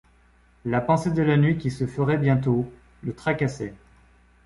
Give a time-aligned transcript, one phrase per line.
[0.65, 2.65] La pensée de la nuit qui se ferait bientôt,
[3.03, 3.75] le tracassait.